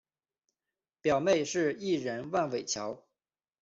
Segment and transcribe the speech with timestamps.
[0.99, 3.03] 表妹是艺人万玮乔。